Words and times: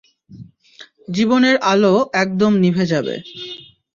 জীবনের 1.11 1.55
আলো 1.71 1.93
একদম 2.23 2.51
নিভে 2.63 2.85
যাবে। 2.85 3.15